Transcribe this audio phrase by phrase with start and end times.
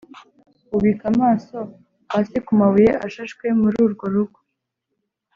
[0.69, 1.57] bubika amaso
[2.11, 4.39] hasi ku mabuye ashashwe muru rwo rugo